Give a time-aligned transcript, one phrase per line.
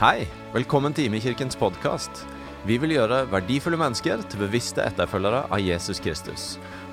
[0.00, 2.22] Hei, velkommen til Imekirkens podkast.
[2.64, 6.44] Vi vil gjøre verdifulle mennesker til bevisste etterfølgere av Jesus Kristus.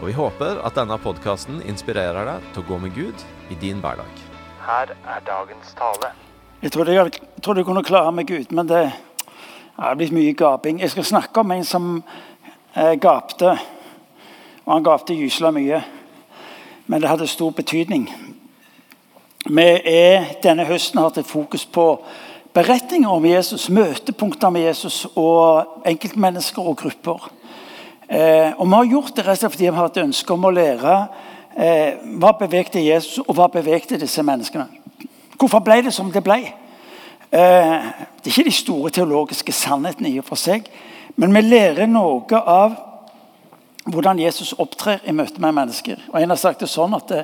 [0.01, 3.79] Og vi håper at denne podkasten inspirerer deg til å gå med Gud i din
[3.79, 4.23] hverdag.
[4.67, 6.11] Her er dagens tale.
[6.61, 10.35] Jeg trodde jeg, jeg trodde jeg kunne klare meg uten, men det er blitt mye
[10.35, 10.83] gaping.
[10.83, 11.91] Jeg skal snakke om en som
[12.75, 13.55] eh, gapte.
[14.65, 15.79] Og han gapte gysla mye.
[16.91, 18.09] Men det hadde stor betydning.
[19.47, 21.93] Vi er denne høsten har hatt et fokus på
[22.59, 27.29] beretninger om Jesus, møtepunkter med Jesus og enkeltmennesker og grupper.
[28.09, 30.47] Eh, og Vi har gjort det rett og slett fordi vi har et ønske om
[30.47, 30.95] å lære
[31.55, 34.67] eh, hva bevegte Jesus, og hva bevegte disse menneskene.
[35.39, 36.41] Hvorfor ble det som det ble?
[37.31, 37.87] Eh,
[38.19, 40.67] det er ikke de store teologiske sannhetene, i og for seg,
[41.15, 42.75] men vi lærer noe av
[43.89, 46.01] hvordan Jesus opptrer i møte med mennesker.
[46.11, 47.23] Og En har sagt det sånn at det,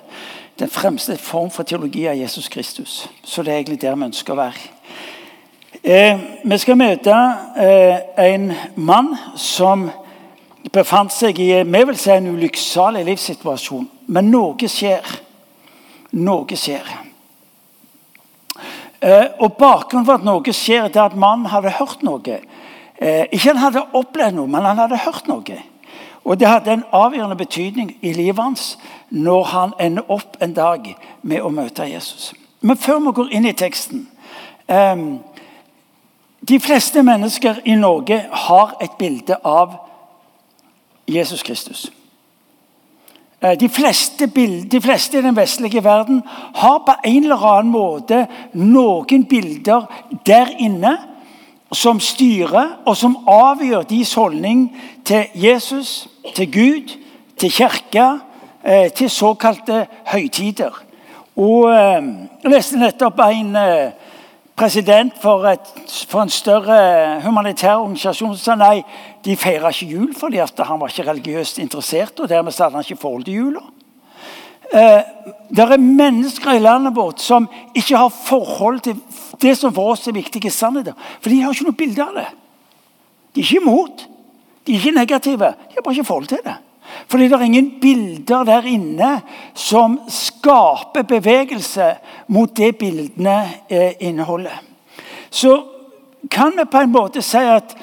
[0.61, 3.03] den fremste form for teologi er Jesus Kristus.
[3.23, 4.71] Så det er egentlig der vi ønsker å være.
[5.85, 7.13] Eh, vi skal møte
[7.61, 9.83] eh, en mann som
[10.73, 13.83] befant seg i vi vil si en ulykksalig livssituasjon.
[14.09, 15.05] Men noe skjer.
[16.17, 16.89] Noe skjer.
[18.97, 22.39] Eh, og Bakgrunnen for at noe skjer, er at mannen hadde hørt noe.
[22.97, 25.59] Eh, ikke han hadde opplevd noe, men han hadde hørt noe.
[26.25, 28.79] Og Det hadde en avgjørende betydning i livet hans
[29.11, 32.33] når han ender opp en dag med å møte Jesus.
[32.61, 34.07] Men før vi går inn i teksten
[34.65, 34.97] eh,
[36.47, 39.77] De fleste mennesker i Norge har et bilde av
[41.07, 41.91] Jesus Kristus.
[43.41, 44.27] Eh, de fleste,
[44.71, 46.21] de fleste, i den vestlige verden
[46.55, 49.87] har på en eller annen måte noen bilder
[50.25, 50.97] der inne
[51.71, 54.69] som styrer, og som avgjør deres holdning
[55.05, 56.97] til Jesus, til Gud,
[57.37, 58.17] til kirka,
[58.63, 60.83] eh, til såkalte høytider.
[61.35, 62.03] Og eh,
[62.43, 63.55] Jeg leste nettopp en
[64.55, 65.71] president for, et,
[66.07, 68.83] for, en større humanitær organisasjon som sa nei,
[69.25, 72.19] de feira ikke jul fordi han var ikke religiøst interessert.
[72.19, 73.65] og dermed hadde han ikke forhold til jula.
[74.71, 75.01] Eh,
[75.51, 78.97] det er mennesker i landet vårt som ikke har forhold til
[79.41, 80.93] det som for oss er viktige sannheter.
[81.19, 82.27] For de har ikke noe bilde av det.
[83.35, 84.07] De er ikke imot.
[84.65, 85.51] De er ikke negative.
[85.51, 86.55] De har bare ikke forhold til det.
[87.07, 89.11] Fordi det er ingen bilder der inne
[89.53, 91.93] som skaper bevegelse
[92.27, 93.37] mot det bildene
[93.69, 94.61] eh, inneholder.
[95.29, 95.57] Så
[96.31, 97.75] kan vi på en måte si at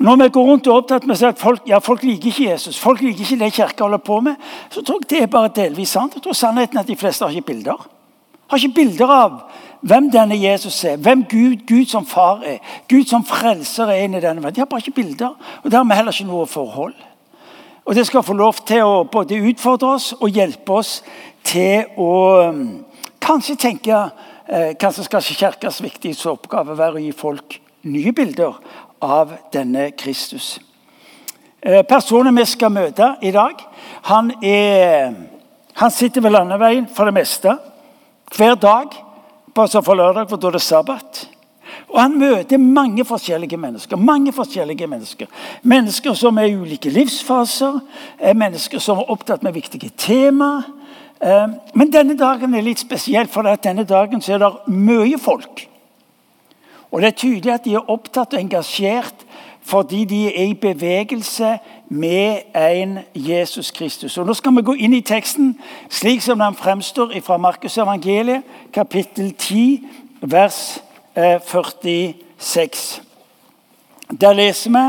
[0.00, 2.78] når vi går rundt og er opptatt med at folk, ja, folk liker ikke Jesus,
[2.80, 4.34] folk liker ikke det kirka holder på med,
[4.70, 6.14] så tror jeg det er bare delvis sant.
[6.14, 7.88] Jeg tror sannheten er at De fleste har ikke bilder.
[8.48, 9.36] Har ikke bilder av
[9.80, 12.58] hvem denne Jesus er, hvem Gud, Gud som far er,
[12.88, 14.54] Gud som frelser er i denne verden.
[14.54, 16.96] De har bare ikke bilder, og dermed heller ikke noe forhold.
[17.84, 21.00] Og det skal få lov til å både utfordre oss og hjelpe oss
[21.46, 22.12] til å
[22.50, 22.64] um,
[23.22, 23.96] kanskje tenke
[24.46, 27.56] eh, Kanskje skal ikke Kirkas viktigste oppgave være å gi folk
[27.88, 28.58] nye bilder
[29.00, 30.58] av denne Kristus.
[31.60, 33.60] Eh, personen vi skal møte i dag,
[34.08, 35.12] han, er,
[35.80, 37.56] han sitter ved landeveien for det meste.
[38.36, 38.94] Hver dag,
[39.54, 41.24] bare for lørdag, for da er det sabbat.
[41.90, 43.96] Og Han møter mange forskjellige mennesker.
[43.96, 45.26] mange forskjellige Mennesker
[45.62, 47.80] Mennesker som er i ulike livsfaser,
[48.34, 50.62] mennesker som er opptatt med viktige tema.
[51.22, 55.66] Eh, men denne dagen er litt spesiell, for denne dagen er det mye folk.
[56.90, 59.26] Og Det er tydelig at de er opptatt og engasjert
[59.62, 61.58] fordi de er i bevegelse
[61.88, 64.18] med en Jesus Kristus.
[64.18, 65.58] Og Nå skal vi gå inn i teksten
[65.88, 68.42] slik som den fremstår fra Markus evangeliet,
[68.72, 69.84] kapittel 10,
[70.22, 70.89] vers 1.
[71.40, 73.02] 46.
[74.20, 74.84] Der leser vi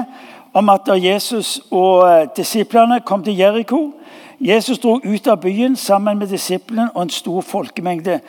[0.53, 3.94] om at da Jesus og eh, disiplene kom til Jeriko
[4.41, 8.20] Jesus dro ut av byen sammen med disiplene og en stor folkemengde.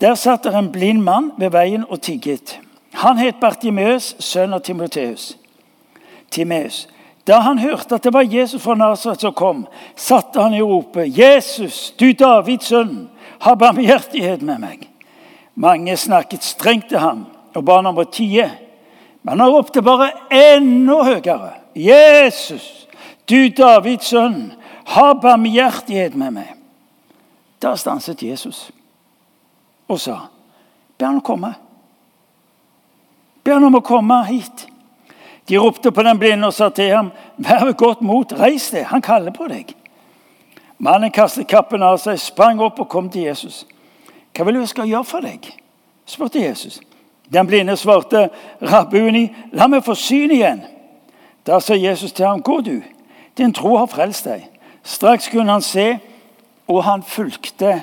[0.00, 2.58] Der satt det en blind mann ved veien og tigget.
[2.98, 5.36] Han het Bartimeus, sønn av Timoteus.
[6.30, 6.88] Timeus.
[7.26, 9.66] Da han hørte at det var Jesus fra Nasaret som kom,
[9.96, 13.08] satte han i ropet, 'Jesus, du Davids sønn,
[13.40, 14.88] ha barmhjertighet med meg.'
[15.54, 18.28] Mange snakket strengt til ham og ba nummer ti.
[19.22, 21.52] Men han ropte bare enda høyere.
[21.74, 22.86] Jesus,
[23.28, 24.52] du Davids sønn,
[24.94, 26.50] ha barmhjertighet med meg.
[27.62, 28.68] Da stanset Jesus
[29.88, 30.18] og sa,
[30.98, 31.54] be han komme.
[33.44, 34.66] Be han om å komme hit.
[35.48, 38.86] De ropte på den blinde og sa til ham, vær ved godt mot, reis deg,
[38.88, 39.74] han kaller på deg.
[40.80, 43.62] Mannen kastet kappen av seg, sprang opp og kom til Jesus.
[44.34, 45.52] Hva vil du jeg skal gjøre for deg?
[46.08, 46.80] spurte Jesus.
[47.32, 48.30] Den blinde svarte,
[48.62, 50.62] 'Rabbuni, la meg få syn igjen.'
[51.46, 52.82] Da sa Jesus til ham, 'Gå, du.
[53.38, 54.48] Din tro har frelst deg.'
[54.82, 55.98] Straks kunne han se,
[56.68, 57.82] og han fulgte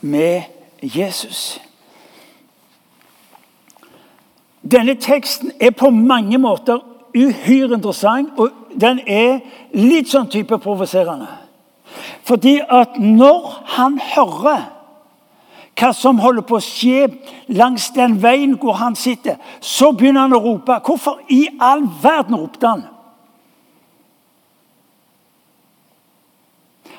[0.00, 0.42] med
[0.82, 1.60] Jesus.
[4.72, 6.78] Denne teksten er på mange måter
[7.16, 8.50] uhyre interessant, og
[8.80, 9.40] den er
[9.72, 11.28] litt sånn type provoserende.
[12.24, 14.68] Fordi at når han hører
[15.78, 17.08] hva som holder på å skje
[17.56, 20.76] langs den veien hvor han sitter, så begynner han å rope.
[20.84, 22.82] Hvorfor i all verden ropte han?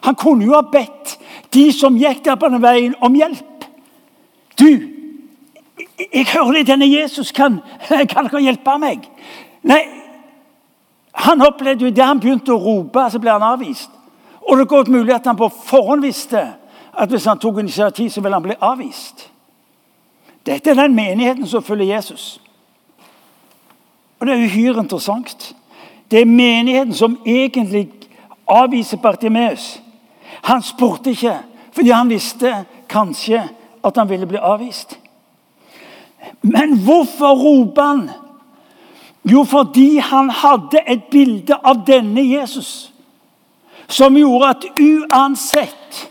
[0.01, 1.17] Han kunne jo ha bedt
[1.53, 3.67] de som gikk der på den veien, om hjelp.
[4.57, 4.69] Du,
[6.01, 7.59] jeg hører det, denne Jesus kan,
[8.11, 9.05] kan dere hjelpe meg?
[9.67, 9.83] Nei,
[11.21, 13.91] han opplevde jo det han begynte å rope, så ble han avvist.
[14.41, 16.47] Og det er godt mulig at han på forhånd visste
[16.93, 19.31] at hvis han tok initiativ, så ville han bli avvist.
[20.45, 22.41] Dette er den menigheten som følger Jesus.
[24.19, 25.55] Og det er uhyre interessant.
[26.11, 27.89] Det er menigheten som egentlig
[28.47, 29.81] avviser Bartimeus.
[30.43, 31.37] Han spurte ikke
[31.71, 33.45] fordi han visste kanskje
[33.83, 34.99] at han ville bli avvist.
[36.41, 38.09] Men hvorfor roper han?
[39.31, 42.91] Jo, fordi han hadde et bilde av denne Jesus
[43.87, 46.10] som gjorde at uansett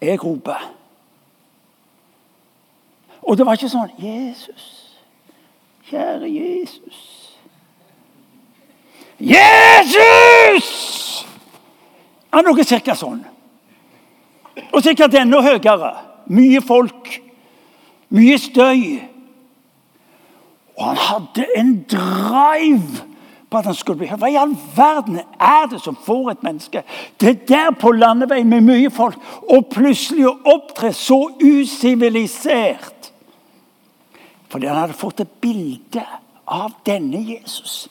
[0.00, 0.74] Jeg roper.
[3.22, 4.66] Og det var ikke sånn Jesus,
[5.90, 7.00] kjære Jesus.
[9.18, 10.70] Jesus!
[12.30, 13.20] Han er noe cirka sånn.
[14.72, 15.92] Og sikkert enda høyere.
[16.30, 17.10] Mye folk.
[18.14, 18.82] Mye støy.
[20.78, 23.07] Og han hadde en drive
[23.50, 24.08] på at han skulle bli.
[24.12, 26.82] Hva i all verden er det som får et menneske
[27.20, 29.16] Det er der på landeveien med mye folk,
[29.48, 33.12] og plutselig å opptre så usivilisert?
[34.48, 36.04] Fordi han hadde fått et bilde
[36.48, 37.88] av denne Jesus.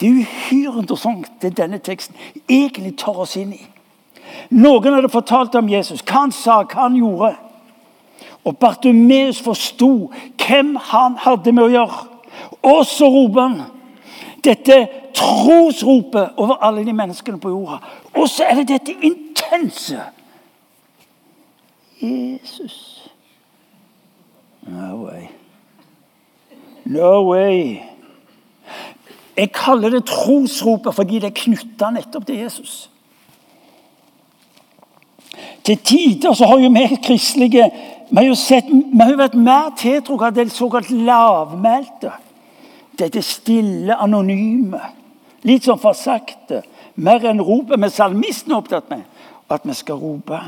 [0.00, 2.16] Det er uhyre interessant det denne teksten
[2.48, 3.60] egentlig tar oss inn i.
[4.50, 7.36] Noen hadde fortalt om Jesus, hva han sa, hva han gjorde.
[8.44, 10.12] Og Bartumeus forsto
[10.46, 12.00] hvem han hadde med å gjøre.
[12.62, 13.60] Og så roper han
[14.42, 14.78] dette
[15.14, 17.78] trosropet over alle de menneskene på jorda.
[18.16, 20.00] Og så er det dette intense.
[22.02, 23.10] Jesus.
[24.66, 25.28] No way.
[26.84, 27.82] No way.
[29.36, 32.88] Jeg kaller det trosropet fordi det er knytta nettopp til Jesus.
[35.64, 37.70] Til tider så har jo vi kristelige
[38.20, 42.12] vi har sett, vi har vært mer tiltrukket av det såkalt lavmælte.
[43.00, 44.80] Dette stille, anonyme.
[45.48, 46.60] Litt sånn forsakte.
[47.00, 47.80] Mer enn ropet.
[47.80, 49.06] Men salmisten er opptatt med
[49.48, 50.42] at vi skal rope.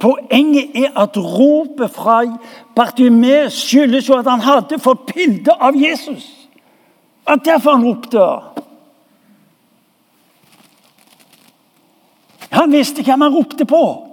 [0.00, 2.22] Poenget er at ropet fra
[2.76, 6.24] Bartimeus skyldes jo at han hadde fått bilde av Jesus.
[7.28, 8.26] At derfor han ropte.
[12.56, 14.07] Han visste hvem han ropte på.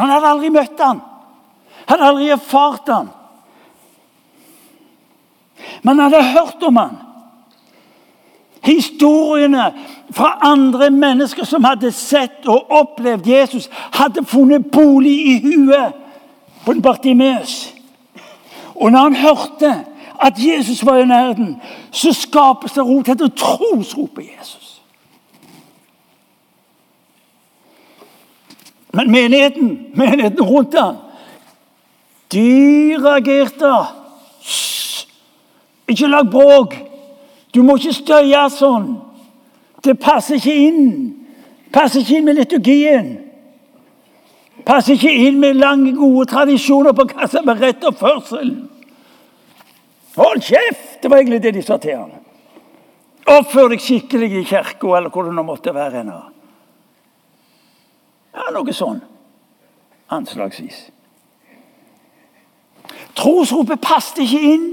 [0.00, 1.00] Han hadde aldri møtt han.
[1.86, 3.08] Han hadde aldri erfart han.
[5.82, 6.98] Men han hadde hørt om han.
[8.64, 9.70] Historiene
[10.12, 15.96] fra andre mennesker som hadde sett og opplevd Jesus, hadde funnet bolig i huet
[16.64, 17.72] på Bartimeus.
[18.74, 19.72] Og når han hørte
[20.20, 21.56] at Jesus var i nærheten,
[21.90, 23.06] så skapes det rot.
[23.06, 24.79] trosrop trosropet Jesus.
[28.92, 30.96] Men menigheten, menigheten rundt ham,
[32.32, 33.74] de reagerte.
[35.90, 36.74] Ikke lag bråk.
[37.54, 38.92] Du må ikke støye sånn.
[39.82, 40.86] Det passer ikke inn.
[41.74, 43.10] Passer ikke inn med liturgien.
[44.66, 48.52] Passer ikke inn med lange, gode tradisjoner på hva som er rett oppførsel.
[50.18, 51.00] Hold kjeft!
[51.02, 52.12] Det var egentlig det de sa til ham.
[53.30, 56.02] Oppfør deg skikkelig i kirka, eller hvor det nå måtte være.
[56.02, 56.18] Henne.
[58.34, 59.00] Ja, noe sånn.
[60.10, 60.88] Anslagsvis.
[63.14, 64.68] Trosropet passet ikke inn.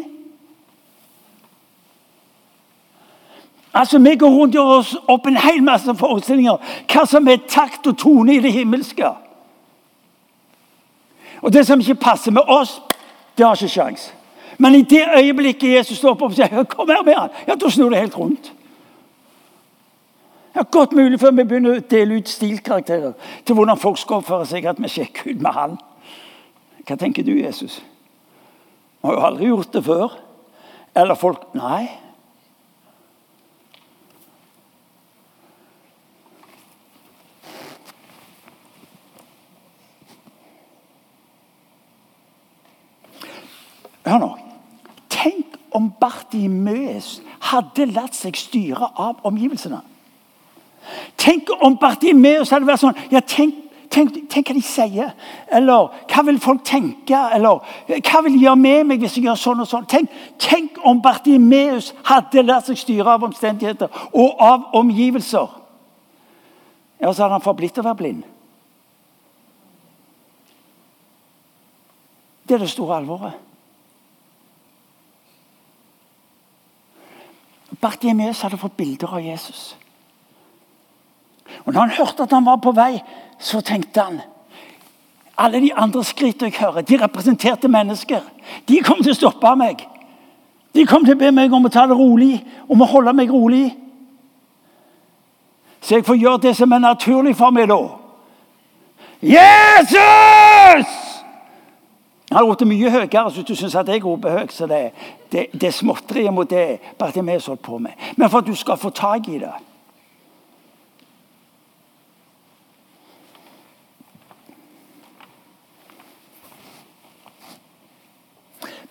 [3.73, 6.57] Altså, Vi går rundt og gjør opp en hel masse forestillinger
[6.89, 9.11] hva som er takt og tone i det himmelske.
[11.41, 12.81] Og det som ikke passer med oss,
[13.37, 14.13] det har ikke sjans.
[14.57, 17.69] Men i det øyeblikket Jesus står opp og sier 'kom her med han', ja, da
[17.69, 18.53] snur det helt rundt.
[20.57, 23.13] Er godt mulig før vi begynner å dele ut stilkarakterer
[23.45, 25.75] til hvordan folk skal oppføre seg, at vi sjekker ut med han.
[26.87, 27.75] Hva tenker du, Jesus?
[28.97, 30.15] Vi har jo aldri gjort det før.
[30.97, 31.85] Eller folk Nei.
[44.07, 44.31] Hør nå.
[45.11, 47.19] Tenk om Bartimeus
[47.51, 49.83] hadde latt seg styre av omgivelsene.
[51.27, 53.57] Tenk om Bartimeus hadde vært sånn ja, tenk,
[53.91, 55.10] tenk, tenk hva de sier.
[55.51, 57.19] Eller hva vil folk tenke?
[57.36, 57.60] Eller
[57.98, 59.88] hva vil de gjøre med meg hvis jeg gjør sånn og sånn?
[59.91, 65.51] Tenk, tenk om Bartimeus hadde lært seg styre av omstendigheter og av omgivelser.
[67.01, 68.24] Ja, så hadde han forblitt å være blind.
[72.48, 73.36] Det er det store alvoret.
[77.84, 79.75] Bartimeus hadde fått bilder av Jesus.
[81.65, 82.97] Og når han hørte at han var på vei,
[83.39, 84.19] så tenkte han
[85.37, 88.21] alle de andre skrittene jeg hører, de representerte mennesker.
[88.67, 89.83] De kom til å stoppe meg.
[90.73, 93.29] De kom til å be meg om å ta det rolig, om å holde meg
[93.31, 93.67] rolig.
[95.81, 97.77] Så jeg får gjøre det som er naturlig for meg da.
[99.21, 100.95] Jesus!
[102.33, 104.51] Han ropte mye høyere, så du syns at jeg roper høyt.
[104.53, 104.91] så Det,
[105.31, 107.93] det, det er småtteriet mot det Bartimeus holdt på med.
[108.17, 109.53] Men for at du skal få tak i det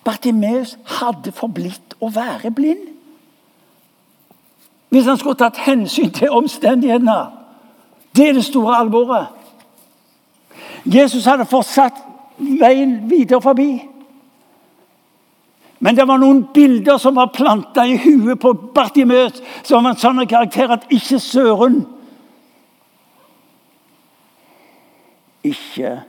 [0.07, 2.85] Bartimeus hadde forblitt å være blind.
[4.89, 7.17] Hvis han skulle tatt hensyn til omstendighetene.
[8.15, 9.27] Det er det store alvoret.
[10.87, 11.99] Jesus hadde fortsatt
[12.39, 13.71] veien videre forbi.
[15.79, 20.01] Men det var noen bilder som var planta i huet på Bartimeus, som var en
[20.01, 21.83] sånn karakter at ikke søren
[25.47, 26.01] Ikke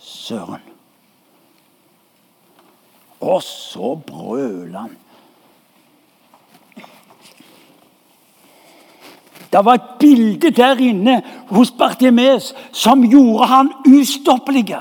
[0.00, 0.69] søren.
[3.20, 4.96] Og så brøler han.
[9.50, 14.76] Det var et bilde der inne hos Bartimes som gjorde han ustoppelig.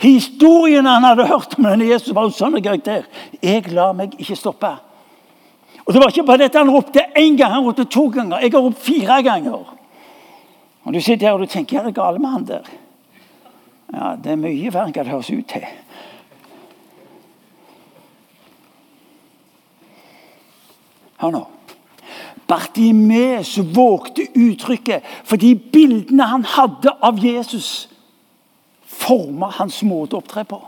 [0.00, 3.04] Historien han hadde hørt om denne Jesus, var av sånn karakter.
[3.42, 4.70] Jeg lar meg ikke stoppe.
[5.84, 8.40] Og Det var ikke bare dette han ropte én gang, han ropte to ganger.
[8.40, 9.76] Jeg har ropt fire ganger.
[10.84, 12.70] Og Du sitter her og du tenker hva er gale med han der?
[13.92, 15.66] Ja, Det er mye verre enn det høres ut til.
[21.20, 21.46] Hør nå.
[22.48, 27.88] Bartimeus vågte uttrykket fordi bildene han hadde av Jesus,
[28.82, 30.58] forma hans måte å opptre på.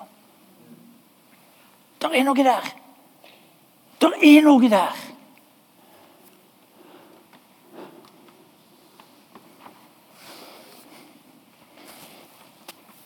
[2.03, 2.69] Det er noe der.
[4.03, 5.01] Det er noe der.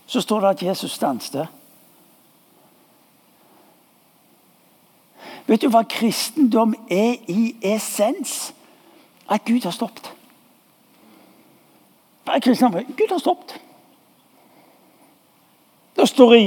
[0.07, 1.56] Så står det at Jesus stanset.
[5.57, 8.51] Vet du hva kristendom er i essens?
[9.25, 10.11] At Gud har stoppet.
[12.27, 12.91] Hva er kristendom?
[12.99, 13.55] Gud har stoppet.
[15.97, 16.43] Det står i,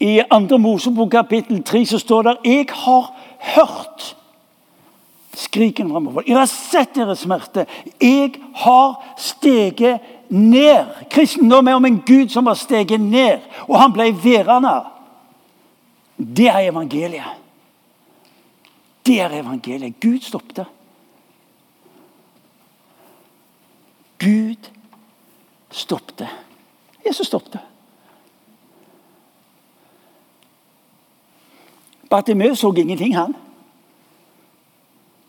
[0.00, 0.56] i 2.
[0.56, 3.10] Mosebok kapittel 3 så står det Jeg har
[3.52, 4.06] hørt
[5.36, 6.24] skriken framover.
[6.26, 7.66] Jeg har sett deres smerte.
[8.00, 10.96] Jeg har steget ned.
[11.12, 14.78] Kristendom er om en Gud som har steget ned, og han ble værende.
[16.16, 17.39] Det er evangeliet.
[19.06, 20.00] Det er evangeliet.
[20.00, 20.66] Gud stoppet.
[24.18, 24.70] Gud
[25.70, 26.28] stoppet.
[27.06, 27.60] Jesus stoppet.
[32.10, 33.34] Bartimeus så ingenting, han.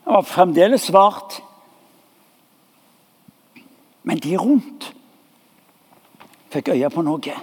[0.04, 1.42] Han var fremdeles svart.
[4.02, 4.94] Men de rundt
[6.50, 7.36] fikk øye på noe.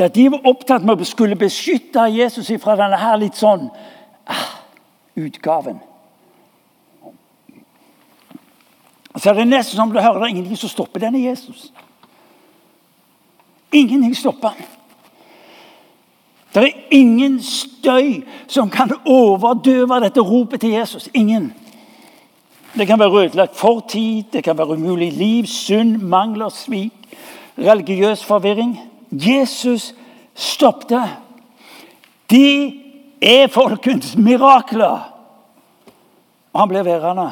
[0.00, 3.68] At de var opptatt med å skulle beskytte Jesus fra denne her litt sånn
[4.24, 4.50] ah,
[5.20, 5.80] utgaven.
[9.18, 11.68] Så er det nesten som du hører det er ingenting som stopper denne Jesus.
[13.72, 14.54] Ingenting stopper.
[16.54, 21.08] Det er ingen støy som kan overdøve dette ropet til Jesus.
[21.14, 21.52] Ingen.
[22.74, 26.94] Det kan være ødelagt fortid, det kan være umulig liv, synd, mangler, svik,
[27.58, 28.78] religiøs forvirring.
[29.10, 29.94] Jesus
[30.34, 31.16] stoppet.
[32.30, 32.46] De
[33.20, 35.06] er folkens mirakler.
[36.52, 37.30] Og han blir værende.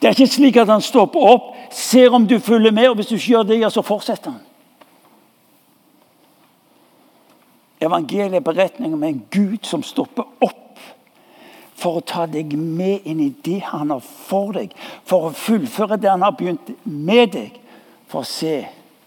[0.00, 3.10] Det er ikke slik at han stopper opp, ser om du følger med, og hvis
[3.10, 4.40] du ikke gjør det, ja, så fortsetter han.
[7.80, 10.80] Evangeliet er beretning om en Gud som stopper opp
[11.80, 14.72] for å ta deg med inn i det han har for deg,
[15.08, 17.56] for å fullføre det han har begynt med deg,
[18.08, 18.56] for å se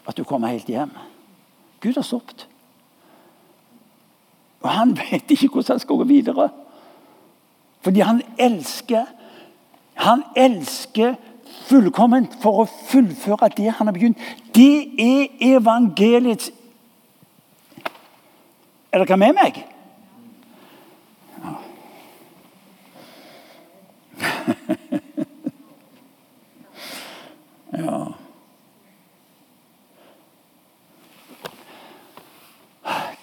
[0.08, 0.92] at du kommer helt hjem.
[1.82, 2.48] Gud har stoppet.
[4.64, 6.50] Og han vet ikke hvordan han skal gå videre.
[7.82, 9.06] Fordi han elsker
[9.96, 11.14] Han elsker
[11.68, 14.18] fullkomment for å fullføre det han har begynt.
[14.56, 16.50] Det er evangeliets
[18.94, 19.62] Er dere med meg?
[27.74, 27.80] Ja.
[27.84, 28.23] ja.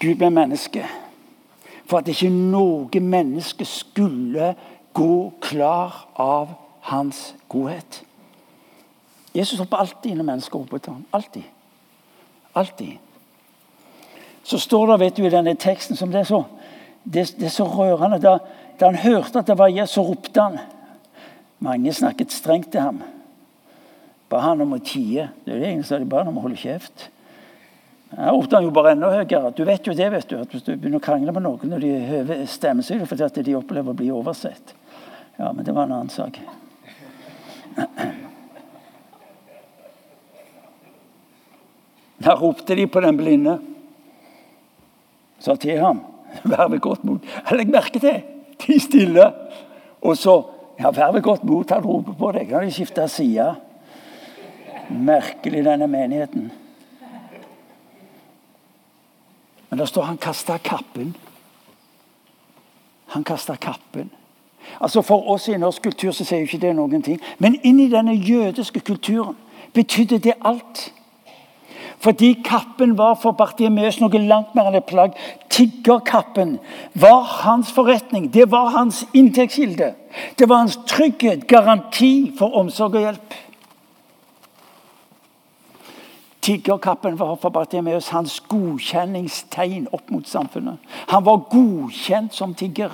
[0.01, 0.85] Gud ble menneske
[1.91, 4.55] for at ikke noe menneske skulle
[4.95, 6.55] gå klar av
[6.91, 8.03] hans godhet.
[9.35, 11.05] Jesus hopper alltid når mennesker roper til ham.
[11.13, 11.43] Alltid.
[12.55, 12.97] Alltid.
[14.43, 16.43] Så står det vet du, i denne teksten som det er så,
[17.05, 18.19] det, det er så rørende.
[18.23, 18.39] Da,
[18.81, 20.59] da, han hørte at det var Jesus, så ropte han.
[21.61, 23.03] Mange snakket strengt til ham.
[24.31, 25.29] Ba han om å tie.
[25.45, 27.11] Det er det eneste de ba om å holde kjeft.
[28.11, 29.53] Ropte han jo bare enda høyere.
[29.55, 31.85] Du vet jo det, vet du, at hvis du begynner å krangle med noen når
[31.85, 34.75] de høver stemmen, så er det fordi at de opplever å bli oversett.
[35.39, 36.41] Ja, men det var en annen sak.
[42.21, 43.59] Da ropte de på den blinde.
[45.41, 46.03] Sa til ham,
[46.45, 47.25] 'Vær ved godt mot'.
[47.57, 48.23] Legg merke til
[48.67, 49.33] de stille.
[50.03, 50.45] Og så
[50.81, 51.73] ja, 'Vær ved godt mot'.
[51.73, 52.49] Han roper på deg.
[52.49, 53.55] Kan de skifte side?
[54.91, 56.51] Merkelig, denne menigheten.
[59.71, 61.15] Men det står han kasta kappen.
[63.07, 64.11] Han kasta kappen.
[64.81, 67.21] Altså For oss i norsk kultur så sier jo ikke det noen ting.
[67.39, 69.37] Men inni denne jødiske kulturen
[69.75, 70.91] betydde det alt.
[72.01, 75.17] Fordi kappen var for Bartimeus noe langt mer enn et plagg.
[75.53, 76.57] Tiggerkappen
[76.95, 78.31] var hans forretning.
[78.33, 79.93] Det var hans inntektskilde.
[80.39, 83.37] Det var hans trygghet, garanti for omsorg og hjelp.
[86.51, 90.81] Tiggerkappen var for Bartimeus hans godkjenningstegn opp mot samfunnet.
[91.07, 92.91] Han var godkjent som tigger.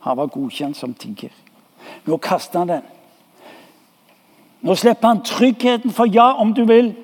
[0.00, 1.34] Han var godkjent som tigger.
[2.08, 2.88] Nå kaster han den.
[4.64, 6.94] Nå slipper han tryggheten for ja, om du vil.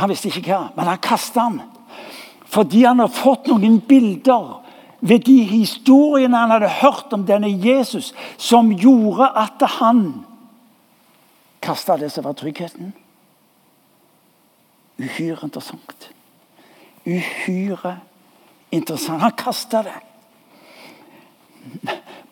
[0.00, 1.60] Han visste ikke hva, men han kaster den.
[2.48, 4.62] Fordi han har fått noen bilder
[5.04, 10.22] ved de historiene han hadde hørt om denne Jesus, som gjorde at han
[11.62, 12.92] kasta det som var tryggheten.
[14.98, 16.10] Uhyre interessant.
[17.06, 17.96] Uhyre
[18.70, 19.22] interessant.
[19.22, 19.98] Han kasta det.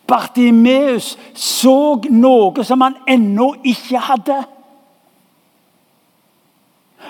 [0.07, 4.41] Bartimeus så noe som han ennå ikke hadde.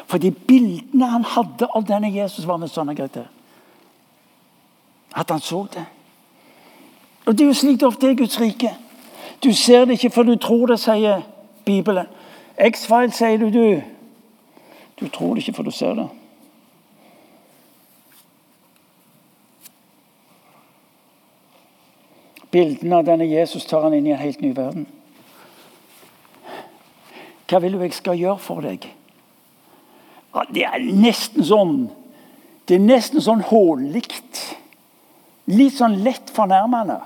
[0.06, 3.28] For de bildene han hadde av denne Jesus, var med sånne greier.
[5.16, 5.86] At han så det.
[7.26, 8.74] Og Det er jo slik det ofte er i Guds rike.
[9.44, 11.22] Du ser det ikke for du tror det, sier
[11.70, 12.10] Bibelen.
[12.60, 13.82] X-File sier du, du.
[15.00, 16.08] Du tror det ikke for du ser det.
[22.50, 24.88] Bildene av denne Jesus tar han inn i en helt ny verden.
[27.50, 28.88] Hva vil du jeg skal gjøre for deg?
[30.54, 31.88] Det er nesten sånn
[32.68, 34.04] Det er nesten sånn hånlig.
[35.50, 37.00] Litt sånn lett fornærmende.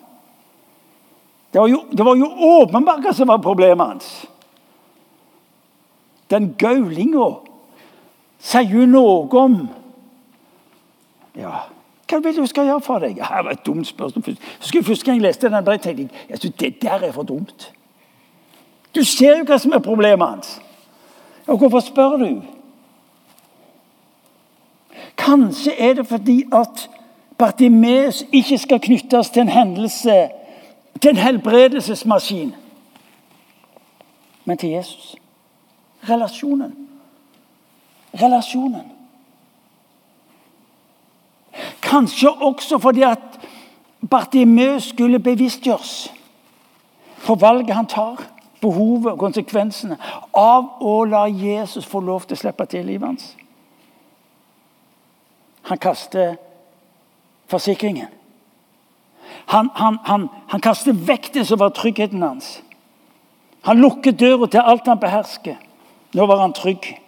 [1.54, 4.08] Det var jo, det var jo åpenbart hva som var problemet hans.
[6.34, 7.28] Den gaulinga
[8.42, 9.56] sier jo noe om
[11.34, 11.64] Ja,
[12.10, 13.16] hva vil du skal gjøre for deg?
[13.18, 14.36] Det var et dumt spørsmål.
[14.60, 17.72] Første gang jeg leste den, tenkte jeg jeg synes, det der er for dumt.
[18.94, 20.60] Du ser jo hva som er problemet hans.
[21.46, 22.42] Og hvorfor spør du?
[25.18, 26.90] Kanskje er det fordi at
[27.38, 30.28] Bartimeus ikke skal knyttes til en hendelse,
[31.02, 32.54] til en helbredelsesmaskin,
[34.44, 35.16] men til Jesus.
[36.08, 36.74] Relasjonen.
[38.14, 38.90] Relasjonen.
[41.82, 43.40] Kanskje også fordi at
[44.10, 46.12] Bartimeus skulle bevisstgjøres
[47.26, 48.22] på valget han tar,
[48.60, 49.96] behovet og konsekvensene
[50.36, 53.30] av å la Jesus få lov til å slippe til livet hans.
[55.68, 56.36] Han kaster
[57.48, 58.08] forsikringen.
[59.52, 62.58] Han, han, han, han kaster vekk det som var tryggheten hans.
[63.64, 65.56] Han lukker døra til alt han behersker.
[66.14, 67.00] Nå var han trygg.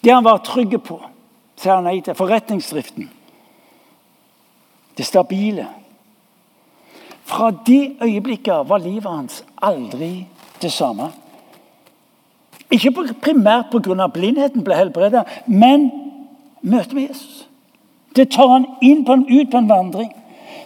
[0.00, 0.98] Det han var trygge på,
[1.56, 2.16] sier han nei til.
[2.16, 3.08] Forretningsdriften.
[4.94, 5.66] Det stabile.
[7.24, 10.26] Fra det øyeblikket var livet hans aldri
[10.62, 11.08] det samme.
[12.70, 14.06] Ikke primært pga.
[14.06, 15.90] blindheten ble helbredet, men
[16.62, 17.48] møtet med Jesus.
[18.16, 20.12] Det tar han inn på en, ut på en vandring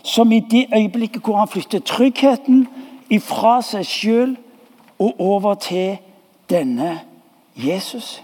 [0.03, 2.67] som i det øyeblikket hvor han flytter tryggheten
[3.11, 4.37] ifra seg sjøl
[4.99, 5.97] og over til
[6.51, 7.01] denne
[7.55, 8.19] Jesus.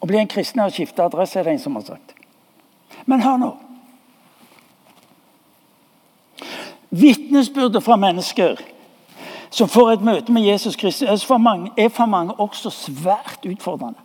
[0.00, 2.16] Å bli en kristen er å skifte adresse, er det en som har sagt.
[3.06, 3.52] Men hør nå.
[6.92, 8.60] Vitnesbyrdet fra mennesker
[9.52, 14.00] som får et møte med Jesus Kristus, for mange, er for mange også svært utfordrende.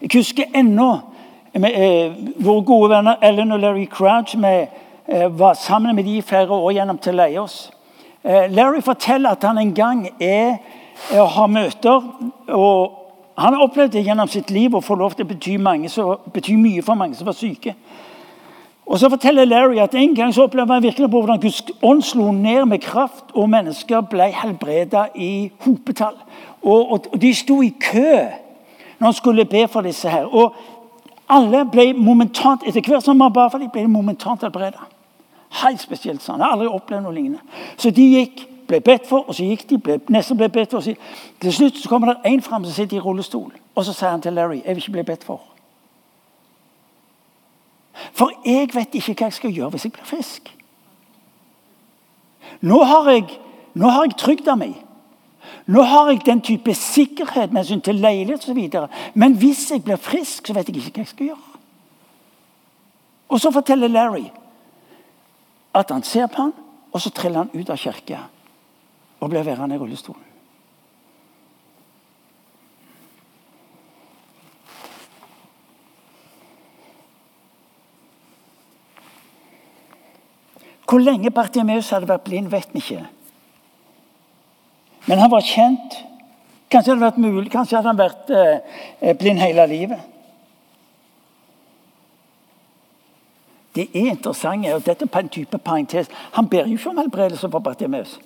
[0.00, 0.90] Jeg husker ennå
[1.56, 4.68] eh, våre gode venner Ellen og Larry Crouch med,
[5.06, 7.70] eh, var sammen med de i flere år gjennom til Leios.
[8.24, 10.58] Eh, Larry forteller at han en gang er,
[11.12, 12.02] er ha møter.
[12.48, 12.96] og
[13.36, 15.56] Han har opplevd det gjennom sitt liv å få lov til å bety,
[15.88, 17.74] så, bety mye for mange som var syke.
[18.90, 22.02] Og så forteller Larry at En gang så opplevde han virkelig på hvordan Guds ånd
[22.02, 26.16] slo ned med kraft, og mennesker ble helbreda i hopetall.
[26.62, 28.16] Og, og, de sto i kø
[28.98, 30.26] når han skulle be for disse her.
[30.26, 30.54] Og
[31.30, 34.82] alle ble momentant, Etter hvert som man ba for dem, ble momentant helbreda.
[35.62, 36.42] Helt spesielt sånn.
[36.42, 37.62] Jeg har aldri opplevd noe lignende.
[37.78, 40.84] Så de gikk, ble bedt for, og så gikk de, ble, nesten ble bedt for.
[41.42, 44.22] Til slutt så kommer det en fram som sitter i rullestol, og så sier han
[44.22, 45.42] til Larry jeg vil ikke bli bedt for.
[48.16, 50.52] For jeg vet ikke hva jeg skal gjøre hvis jeg blir frisk.
[52.66, 53.26] Nå har jeg,
[53.74, 54.72] nå har jeg trygda mi.
[55.70, 58.88] Nå har jeg den type sikkerhet med hensyn til leilighet osv.
[59.14, 61.62] Men hvis jeg blir frisk, så vet jeg ikke hva jeg skal gjøre.
[63.30, 64.26] Og så forteller Larry
[65.74, 66.52] at han ser på han,
[66.90, 68.24] og så triller han ut av kirka
[69.20, 70.26] og blir værende i rullestolen.
[80.90, 83.04] Hvor lenge Bartimeus hadde vært blind, vet vi ikke.
[85.06, 86.00] Men han var kjent.
[86.70, 90.02] Kanskje hadde vært mulig, kanskje hadde han vært eh, blind hele livet.
[93.74, 96.10] Det er interessant, og dette er en type parentes.
[96.34, 98.18] Han ber jo ikke om helbredelse for Bartimeus.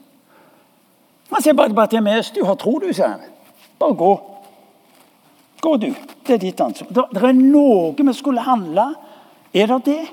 [1.31, 3.21] Han sier bare til Bartimeus 'Du har tro, du', sier han.
[3.79, 4.21] Bare gå.
[5.61, 5.95] Gå, du.
[6.27, 6.89] Det er ditt ansvar.
[7.13, 8.95] Det er noe vi skulle handle.
[9.55, 10.09] Er det det?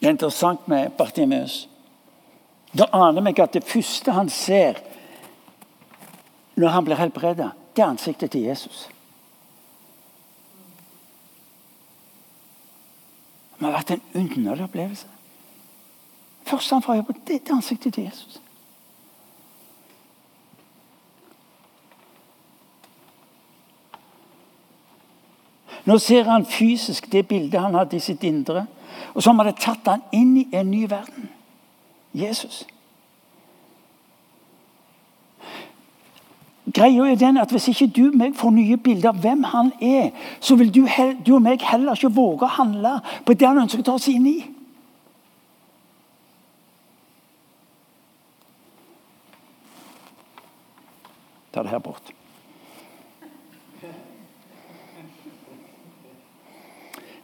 [0.00, 1.68] Det er interessant med Bartimeus.
[2.76, 4.82] Da aner meg at det første han ser
[6.56, 8.86] når han blir helbredet, det er ansiktet til Jesus.
[13.56, 15.08] Det har vært en underlig opplevelse.
[16.46, 18.40] Først han får på det, det er ansiktet til Jesus.
[25.86, 28.66] Nå ser han fysisk det bildet han hadde i sitt indre.
[29.14, 31.28] Og som hadde tatt han inn i en ny verden.
[32.16, 32.66] Jesus.
[36.74, 39.72] Greia er den at Hvis ikke du og meg får nye bilder av hvem han
[39.80, 40.82] er, så vil du,
[41.26, 44.08] du, og meg heller ikke våge å handle på det han ønsker å ta oss
[44.10, 44.38] inn i.
[51.52, 52.12] Ta det her bort.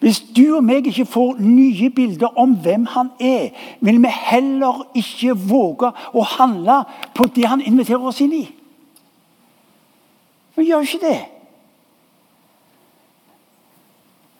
[0.03, 4.81] Hvis du og meg ikke får nye bilder om hvem han er, vil vi heller
[4.99, 6.81] ikke våge å handle
[7.15, 8.43] på det han inviterer oss inn i.
[10.59, 11.21] Vi gjør ikke det.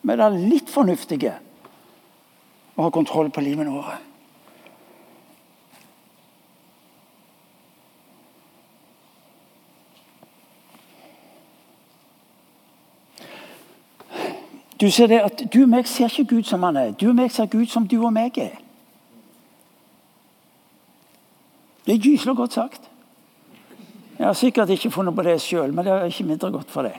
[0.03, 1.37] Vi er litt fornuftige
[2.75, 4.01] og har kontroll på livet våre.
[14.83, 16.89] Du ser det at du og meg ser ikke Gud som han er.
[16.91, 18.57] Du og meg ser Gud som du og meg er.
[21.85, 22.89] Det er gyselig godt sagt.
[24.17, 26.83] Jeg har sikkert ikke funnet på det sjøl, men det er ikke mindre godt for
[26.83, 26.97] det.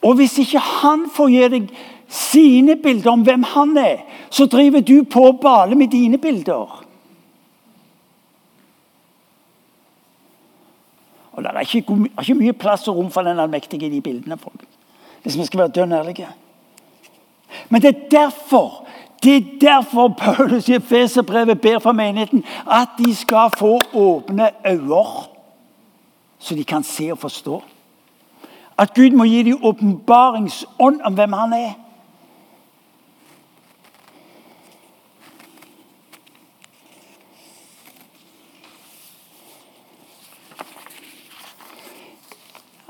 [0.00, 1.70] Og hvis ikke han får gi deg
[2.08, 6.85] sine bilder om hvem han er, så driver du på å bale med dine bilder.
[11.36, 14.38] Og Det er ikke, ikke mye plass og rom for den allmektige i de bildene.
[14.38, 14.64] folk.
[15.22, 16.28] Hvis vi skal være dønn ærlige.
[17.68, 18.86] Men det er derfor
[19.22, 25.04] det er derfor Paulus i Efeserbrevet ber for menigheten at de skal få åpne øyne,
[26.38, 27.62] så de kan se og forstå.
[28.78, 31.72] At Gud må gi dem åpenbaringsånd om hvem han er.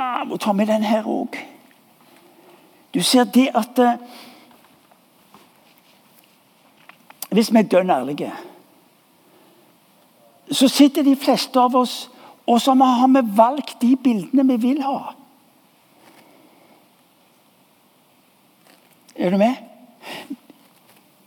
[0.06, 1.36] Jeg må ta med den her òg.
[2.94, 3.98] Du ser det at uh,
[7.30, 8.32] Hvis vi er dønn ærlige,
[10.50, 12.06] så sitter de fleste av oss
[12.46, 15.12] og så har vi valgt de bildene vi vil ha.
[19.16, 19.54] Er du med?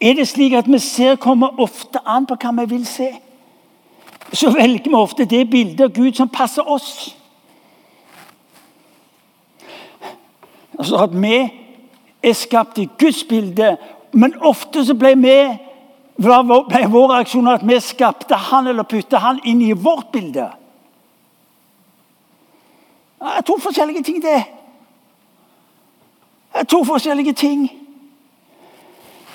[0.01, 3.09] Er det slik at vi ser kommer ofte an på hva vi vil se?
[4.33, 7.15] Så velger vi ofte det bildet av Gud som passer oss.
[10.79, 11.37] Altså at vi
[12.23, 13.75] er skapt i Guds bilde,
[14.11, 15.39] men ofte så ble vi
[16.19, 20.49] ble vår reaksjon at vi skapte han eller putta han inn i vårt bilde?
[23.19, 24.43] Det er to forskjellige ting, det.
[26.53, 27.69] Det er to forskjellige ting.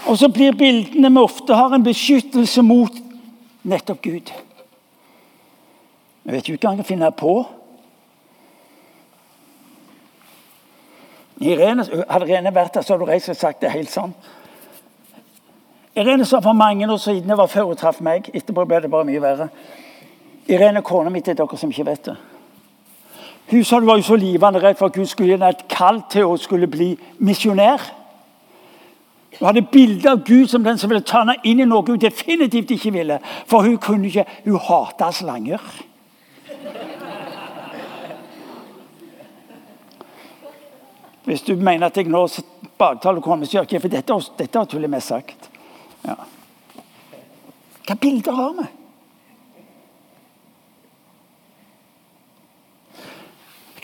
[0.09, 2.97] Og så blir bildene vi ofte har, en beskyttelse mot
[3.65, 4.33] nettopp Gud.
[6.25, 7.37] Jeg vet jo ikke hva han kan finne på.
[11.41, 14.13] Irene, hadde Irene vært der, så hadde hun reist og sagt det helt sånn.
[15.97, 18.91] Irene sa for mange år siden, det var før hun traff meg, etterpå ble det
[18.91, 19.49] bare mye verre
[20.49, 22.15] Irene kona mi til dere som ikke vet det.
[23.51, 25.67] Hun sa du var jo så livende redd for at Gud skulle gi henne et
[25.73, 26.91] kall til å skulle bli
[27.25, 27.83] misjonær.
[29.39, 32.01] Hun hadde bilde av Gud som den som ville ta henne inn i noe hun
[32.01, 33.19] definitivt ikke ville.
[33.51, 35.61] For hun kunne ikke, hun hata slanger.
[41.25, 42.27] Hvis du mener at jeg nå
[42.79, 45.51] baktaler kona, så gjør ikke for dette, dette har tullet mest sagt.
[46.05, 46.17] Ja.
[47.85, 48.67] Hva bilder har vi?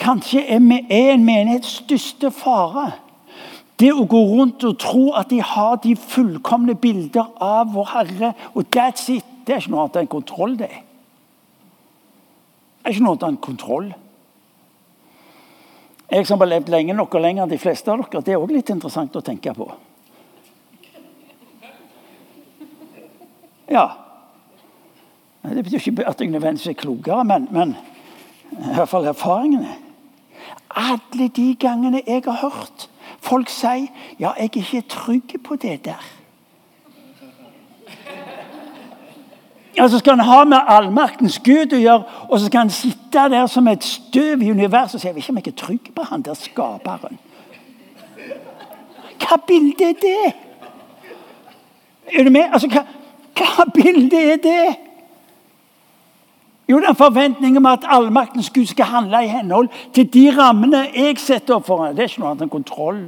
[0.01, 2.91] Kanskje er en menighets største fare
[3.81, 8.33] det å gå rundt og tro at de har de fullkomne bilder av vår Herre,
[8.53, 10.69] og that's it, det er ikke noe annet enn kontroll, det.
[12.81, 13.89] Det er ikke noe annet enn kontroll.
[16.11, 18.43] Jeg som har levd lenge nok og lenger enn de fleste av dere, det er
[18.43, 19.69] òg litt interessant å tenke på.
[23.71, 23.87] Ja.
[25.43, 27.77] Det betyr ikke at jeg nødvendigvis er klokere, men, men
[28.51, 29.77] i hvert fall erfaringene.
[30.71, 32.89] Alle de gangene jeg har hørt
[33.21, 36.20] folk si 'ja, jeg er ikke trygg på det der'.
[39.77, 43.29] Ja, så skal han ha med allmaktens Gud å gjøre, og så skal han sitte
[43.31, 45.95] der som et støv i universet og si 'jeg vet ikke om jeg er trygg
[45.95, 47.19] på han der skaperen'.
[49.19, 50.35] Hva bilde er det?
[52.13, 52.49] Er du med?
[52.53, 52.83] Altså, hva,
[53.35, 54.77] hva bilde er det?
[56.71, 60.87] Jo, den forventningen en om at allmaktens Gud skal handle i henhold til de rammene
[60.95, 61.97] jeg setter opp for ham.
[61.97, 63.01] Det er ikke noe annet enn kontroll.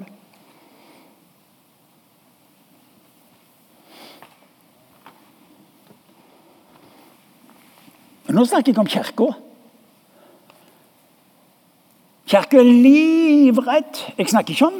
[8.32, 9.26] Men nå snakker jeg om kirka.
[12.32, 13.98] Kirka er livredd.
[14.16, 14.78] Jeg snakker ikke om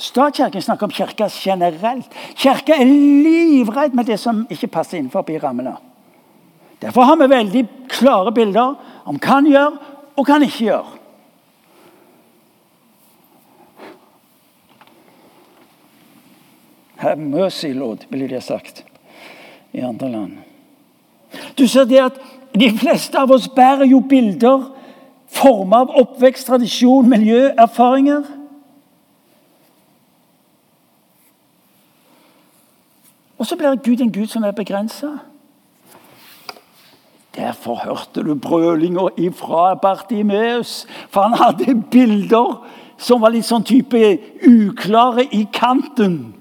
[0.00, 2.14] statskirken, snakker om kirka generelt.
[2.32, 5.74] Kirka er livredd med det som ikke passer innenfor rammene.
[6.80, 8.72] Derfor har vi veldig klare bilder
[9.04, 9.76] om hva han gjør,
[10.16, 10.88] og hva han ikke gjør.
[17.04, 18.80] Have mercy, Lord, ville de sagt
[19.76, 20.40] i andre land.
[21.58, 22.20] Du ser det at
[22.52, 24.66] De fleste av oss bærer jo bilder
[25.32, 28.26] formet av oppvekst, tradisjon, miljø, erfaringer.
[33.38, 35.14] Og så blir Gud en Gud som er begrensa.
[37.34, 40.86] Derfor hørte du brølinger ifra Bartimeus.
[41.10, 42.60] For han hadde bilder
[43.00, 43.98] som var litt sånn type
[44.46, 46.34] uklare i kanten.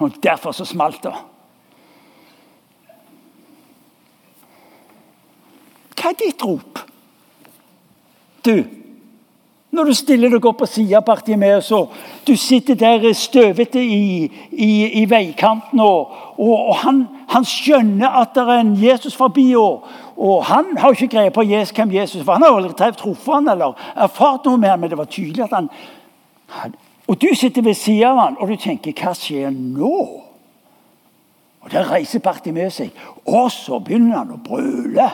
[0.00, 1.14] Og derfor så smalt det.
[6.02, 6.80] Hva er ditt rop?
[8.42, 8.56] Du,
[9.70, 11.92] når du stiller deg opp sida av Bartimeus, og
[12.26, 18.34] du sitter der støvete i, i, i veikanten, og, og, og han, han, skjønner at
[18.34, 19.86] det er en Jesus forbi, og,
[20.18, 22.40] og han har ikke greie på Jesus, hvem Jesus var.
[22.40, 25.56] Han har aldri truffet han eller erfart noe med han, men det var tydelig at
[25.60, 25.70] han
[27.08, 30.22] Og du sitter ved sida av han, og du tenker 'Hva skjer nå?'
[31.62, 32.90] Og Der reiser Bartimeus seg,
[33.26, 35.10] og så begynner han å brøle.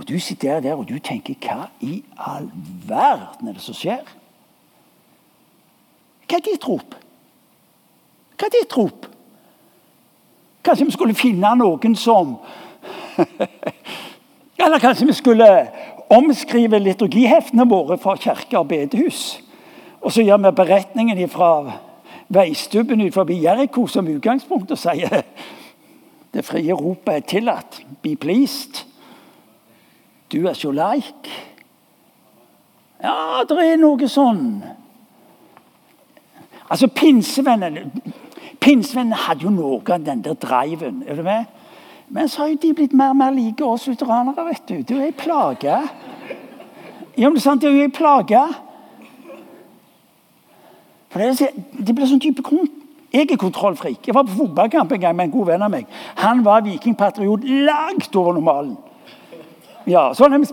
[0.00, 2.48] Og du sitter der og du tenker Hva i all
[2.88, 4.00] verden er det som skjer?
[6.24, 6.96] Hva er ditt rop?
[8.38, 9.10] Hva er ditt rop?
[10.64, 12.38] Kanskje vi skulle finne noen som
[14.60, 15.52] Eller kanskje vi skulle
[16.10, 19.38] omskrive liturgiheftene våre fra kirke og bedehus.
[20.00, 21.52] Og så gjør vi beretningen fra
[22.32, 25.22] veistubben ut forbi Jeriko som utgangspunkt og sier
[26.34, 27.82] det frie ropet er tillatt.
[28.02, 28.86] Be pleased.
[30.32, 31.30] Du er så leik.
[33.02, 34.60] Ja, det er noe sånn.
[36.70, 37.88] Altså, Pinsevennene
[38.60, 41.02] Pinsevennene hadde jo noe av den der driven.
[41.06, 41.44] er du med?
[42.08, 44.44] Men så har jo de blitt mer og mer like oss lutheranere.
[44.44, 44.74] vet du.
[44.82, 45.78] Det er jo ei plage.
[47.16, 48.42] Ja, men det er sant, det er jo ei plage.
[51.10, 51.48] For det,
[51.86, 52.42] det blir sånn type
[53.12, 54.06] Jeg er kontrollfrik.
[54.06, 55.86] Jeg var på fotballkamp en gang med en god venn av meg.
[56.16, 58.76] Han var vikingpatriot langt over normalen.
[59.86, 60.46] Ja, så en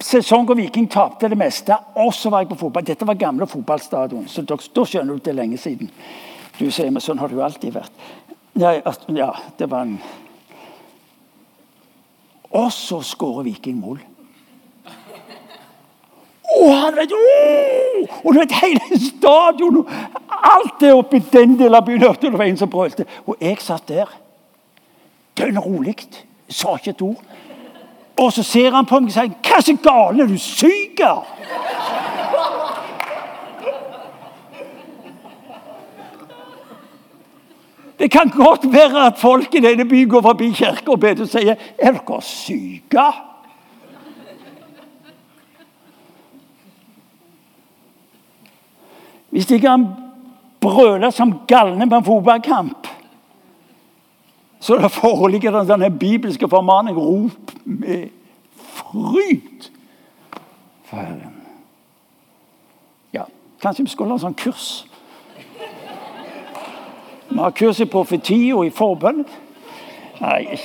[0.00, 2.84] sesong hvor Viking tapte det meste, og så var jeg på fotball.
[2.86, 5.90] Dette var gamle fotballstadion, så da, skjønner du det lenge siden.
[6.58, 7.92] Du sier, men Sånn har det jo alltid vært.
[8.60, 10.00] At- ja, det var en
[12.50, 14.00] Og så skårer Viking mål.
[16.60, 18.24] Og han vet, oh!
[18.24, 19.86] og du vet hele stadion
[20.50, 22.02] Alt er oppe i den delen av byen.
[22.20, 23.04] Det var en som brølte.
[23.26, 24.10] Og jeg satt der.
[25.38, 25.94] Dønn rolig.
[26.48, 27.22] Sa ikke et ord.
[28.20, 30.20] Og så ser han på meg og sier 'Hva er så galt?
[30.20, 31.00] Er du syk?'
[37.98, 41.28] Det kan godt være at folk i denne byen går forbi kirka og ber og
[41.28, 43.12] sier 'Er dere syke?'
[49.30, 49.86] Hvis de kan
[50.60, 52.86] brøle som galne på en fotballkamp,
[54.60, 58.08] så det foreligger det denne bibelske formaning 'rop med
[58.56, 59.70] fryd'.
[60.84, 61.42] for Herren.
[63.12, 63.22] Ja,
[63.62, 64.86] kanskje vi skulle ha sånn kurs.
[67.30, 69.24] Vi har kurs i profeti og i forbønn.
[70.20, 70.58] Nei.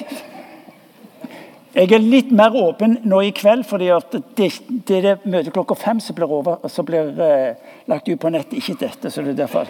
[1.75, 4.51] Jeg er litt mer åpen nå i kveld, fordi det,
[4.87, 7.55] det det møtet klokka fem som blir, over, som blir eh,
[7.91, 9.11] lagt ut på nettet, ikke dette.
[9.11, 9.67] så det er derfor.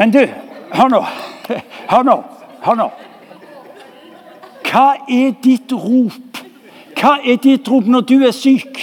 [0.00, 0.22] Men du,
[0.72, 1.02] hør nå.
[1.90, 2.16] Hør nå.
[2.64, 2.86] Hør nå.
[4.70, 6.40] Hva er ditt rop?
[6.96, 8.80] Hva er ditt rop når du er syk?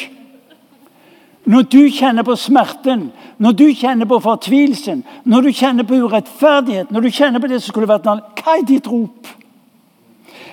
[1.48, 3.08] Når du kjenner på smerten,
[3.42, 7.62] når du kjenner på fortvilelsen, når du kjenner på urettferdighet, når du kjenner på det
[7.64, 9.32] som skulle vært annet, hva er ditt rop?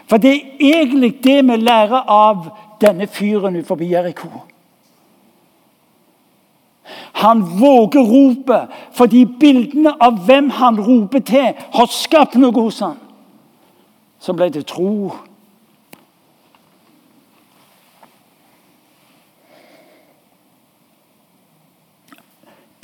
[0.08, 2.48] For det er egentlig det vi lærer av
[2.80, 4.30] denne fyren utenfor Jeriko.
[7.12, 12.98] Han våger ropet fordi bildene av hvem han roper til, har skapt noe hos han.
[14.20, 15.12] Så ble det tro.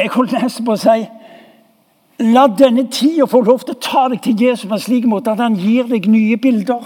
[0.00, 1.00] Jeg holdt nesten på å si
[2.20, 5.32] La denne tida få lov til å ta deg til Jesus på en slik måte
[5.32, 6.82] at han gir deg nye bilder.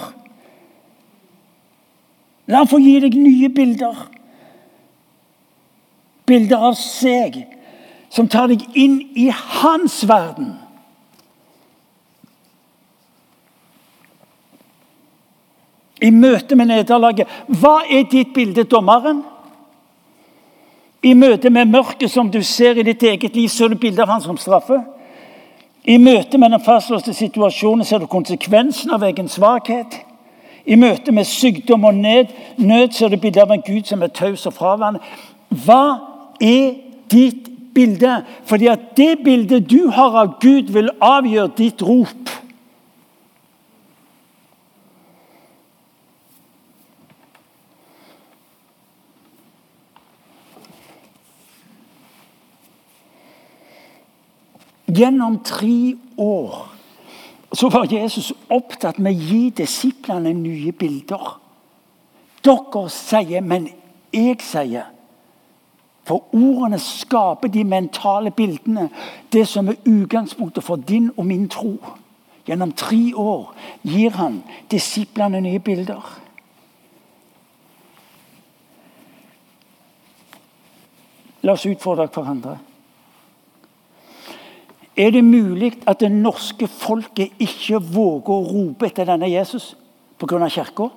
[2.46, 4.05] La han få gi deg nye bilder.
[6.26, 7.42] Bilder av seg
[8.14, 10.54] som tar deg inn i hans verden.
[16.04, 17.30] I møte med nederlaget.
[17.48, 19.22] Hva er ditt bilde, dommeren?
[21.04, 24.12] I møte med mørket som du ser i ditt eget liv, ser du bilde av
[24.14, 24.80] han som straffer.
[25.84, 29.98] I møte med den fastlåste situasjonen ser du konsekvensen av egen svakhet.
[30.64, 34.12] I møte med sykdom og nød, nød ser du bilde av en Gud som er
[34.16, 35.02] taus og fraværende.
[35.66, 36.75] Hva er
[37.12, 38.20] ditt bilde?
[38.47, 42.31] Fordi at det bildet du har av Gud, vil avgjøre ditt rop.
[54.94, 56.70] Gjennom tre år
[57.55, 61.37] så var Jesus opptatt med å gi disiplene nye bilder.
[62.44, 63.68] Dere sier, men
[64.14, 64.93] jeg sier.
[66.04, 68.90] For ordene skaper de mentale bildene,
[69.32, 71.78] det som er utgangspunktet for din og min tro.
[72.44, 76.04] Gjennom tre år gir han disiplene nye bilder.
[81.44, 82.58] La oss utfordre hverandre.
[84.96, 89.72] Er det mulig at det norske folket ikke våger å rope etter denne Jesus
[90.20, 90.48] pga.
[90.48, 90.90] kirka?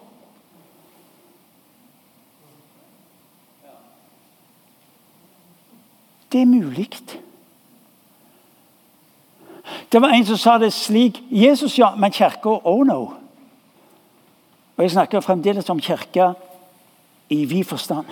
[6.31, 6.89] Det er mulig.
[9.91, 13.01] Det var en som sa det slik Jesus, ja, men kirka oh no.
[14.77, 16.33] Og Jeg snakker fremdeles om kirka
[17.29, 18.05] i vid forstand.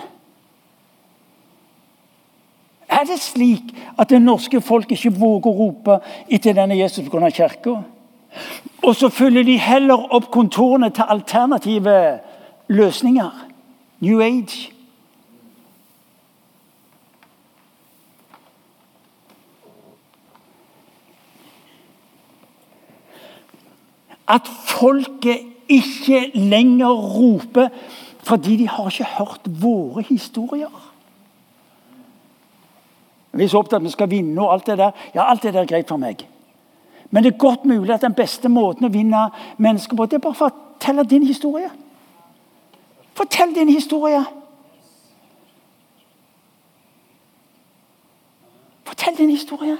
[2.88, 5.98] Er det slik at det norske folk ikke våger å rope
[6.30, 7.30] etter denne Jesus pga.
[7.30, 7.82] kirka?
[8.82, 12.18] Og så fyller de heller opp kontorene til alternative
[12.68, 13.30] løsninger.
[14.00, 14.75] New Age.
[24.28, 27.68] At folket ikke lenger roper
[28.26, 30.92] fordi de har ikke hørt våre historier.
[33.32, 34.96] Vi er så opptatt av at vi skal vinne og alt det der.
[35.14, 36.24] Ja, alt det der er greit for meg.
[37.10, 39.28] Men det er godt mulig at den beste måten å vinne
[39.62, 41.70] mennesker på, det er bare å fortelle din historie.
[43.14, 44.24] Fortell din historie.
[48.84, 49.78] Fortell din historie.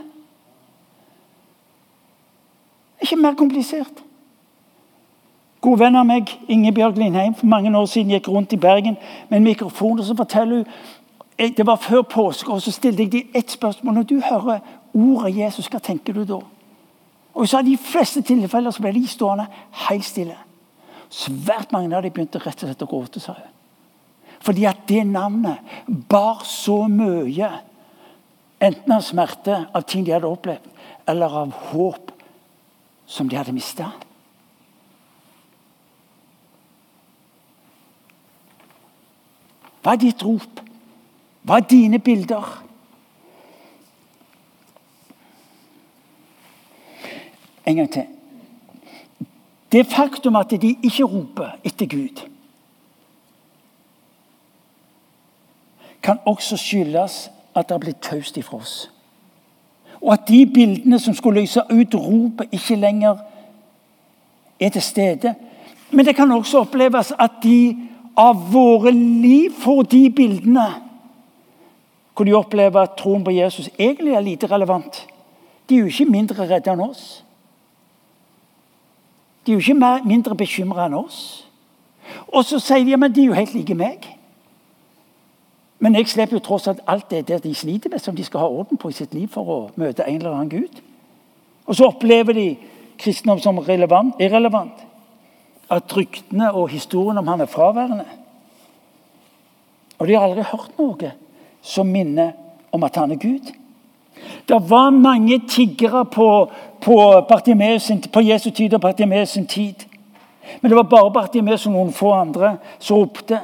[3.02, 4.05] Ikke mer komplisert.
[5.66, 8.94] God venn av meg, Ingebjørg Lindheim, for mange år siden gikk rundt i Bergen
[9.26, 10.74] med en mikrofon og så forteller hun
[11.56, 13.94] Det var før påske, og så stilte jeg dem ett spørsmål.
[13.94, 14.60] Når du hører
[14.94, 16.38] ordet Jesus, hva tenker du da?
[17.34, 19.44] Og i de fleste tilfeller så ble de stående
[19.88, 20.36] helt stille.
[21.10, 23.20] Svært mange av dem begynte rett og slett å gråte.
[23.20, 23.52] sa hun.
[24.40, 25.58] Fordi at det navnet
[26.08, 27.50] bar så mye.
[28.60, 30.72] Enten av smerte, av ting de hadde opplevd,
[31.06, 32.12] eller av håp
[33.06, 33.92] som de hadde mista.
[39.86, 40.58] Hva er ditt rop?
[41.46, 42.46] Hva er dine bilder?
[47.66, 48.08] En gang til.
[49.70, 52.26] Det faktum at de ikke roper etter Gud,
[56.02, 58.90] kan også skyldes at det har blitt taust ifra oss.
[60.02, 63.22] Og at de bildene som skulle løse ut ropet, ikke lenger
[64.60, 65.34] er til stede.
[65.90, 70.66] Men det kan også oppleves at de av våre liv får de bildene
[72.16, 75.02] hvor de opplever at troen på Jesus egentlig er lite relevant.
[75.68, 77.02] De er jo ikke mindre redde enn oss.
[79.44, 81.18] De er jo ikke mer, mindre bekymra enn oss.
[82.32, 84.08] Og så sier de at de er jo helt like meg.
[85.78, 88.40] Men jeg slipper jo tross alt alt det der de sliter med, som de skal
[88.40, 90.80] ha orden på i sitt liv for å møte en eller annen Gud.
[91.66, 92.48] Og så opplever de
[92.98, 94.86] kristendom som relevant, irrelevant.
[95.70, 98.04] At ryktene og historien om han er fraværende.
[99.98, 101.12] Og de har aldri hørt noe
[101.62, 102.34] som minner
[102.72, 103.52] om at han er Gud.
[104.48, 106.50] Det var mange tiggere på,
[106.80, 106.96] på,
[108.12, 109.86] på Jesu tid og Bartimeus sin tid.
[110.60, 113.40] Men det var bare Bartimeus og noen få andre som ropte.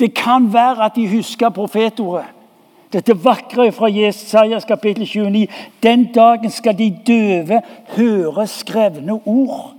[0.00, 2.24] Det kan være at de husker profetordet.
[2.90, 5.46] Dette vakre fra Jesajas kapittel 29.
[5.82, 7.60] Den dagen skal de døve
[7.96, 9.76] høre skrevne ord.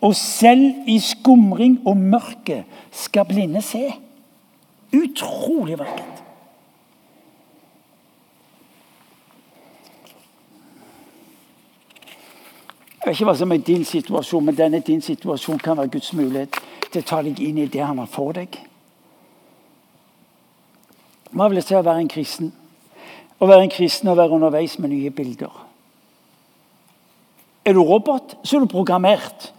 [0.00, 3.86] Og selv i skumring og mørke skal blinde se.
[4.92, 6.22] Utrolig vakkert.
[13.02, 16.12] Jeg vet ikke hva som er din situasjon, men denne din situasjon kan være Guds
[16.14, 16.54] mulighet
[16.92, 18.60] til å ta deg inn i det han har for deg.
[21.32, 22.52] Hva vil det si å være en kristen?
[23.42, 25.50] Å være en kristen og være underveis med nye bilder.
[27.64, 29.50] Er du robot, så er du programmert.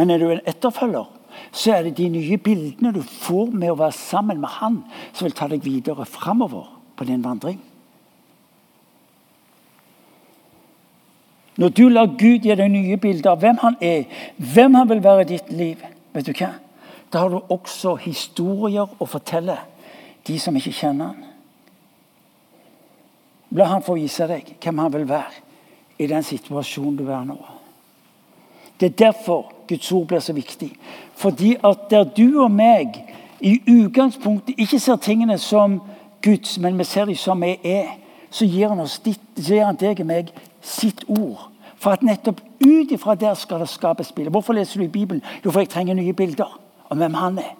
[0.00, 1.04] Men er du en etterfølger,
[1.52, 4.78] så er det de nye bildene du får med å være sammen med Han,
[5.12, 7.58] som vil ta deg videre framover på din vandring.
[11.60, 14.08] Når du lar Gud gi deg nye bilder av hvem han er,
[14.40, 15.84] hvem han vil være i ditt liv,
[16.16, 16.54] vet du hva?
[17.12, 19.56] da har du også historier å fortelle
[20.26, 21.24] de som ikke kjenner han.
[23.58, 25.42] La han få vise deg hvem han vil være
[26.00, 27.38] i den situasjonen du er nå.
[28.78, 30.72] Det er derfor Guds ord blir så viktig.
[31.14, 32.98] Fordi at der du og meg
[33.40, 35.80] i utgangspunktet ikke ser tingene som
[36.24, 37.94] Guds, men vi ser dem som vi er,
[38.30, 41.48] så gir han, oss ditt, gir han deg og meg sitt ord.
[41.80, 44.30] For at nettopp ut ifra der skal det skapes bilder.
[44.30, 45.22] Hvorfor leser du i Bibelen?
[45.44, 46.58] Jo, for jeg trenger nye bilder
[46.90, 47.54] om hvem han er.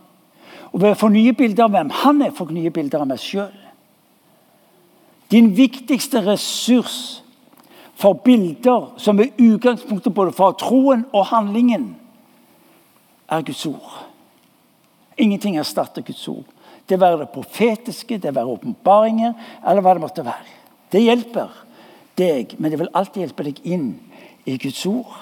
[0.71, 3.09] Og ved å få nye bilder av hvem han er, får jeg nye bilder av
[3.11, 3.57] meg sjøl.
[5.31, 7.23] Din viktigste ressurs
[8.01, 11.95] for bilder som er utgangspunktet både for troen og handlingen,
[13.31, 14.07] er Guds ord.
[15.19, 16.45] Ingenting erstatter Guds ord.
[16.89, 19.33] Det være det profetiske, det være åpenbaringer,
[19.69, 20.57] eller hva det måtte være.
[20.93, 21.51] Det hjelper
[22.19, 23.91] deg, men det vil alltid hjelpe deg inn
[24.45, 25.19] i Guds ord.